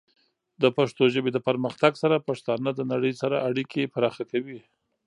د 0.61 0.63
پښتو 0.77 1.03
ژبې 1.13 1.31
د 1.33 1.39
پرمختګ 1.47 1.93
سره، 2.03 2.25
پښتانه 2.29 2.69
د 2.75 2.81
نړۍ 2.91 3.13
سره 3.21 3.43
اړیکې 3.49 3.91
پراخه 3.93 4.23
کوي. 4.31 4.59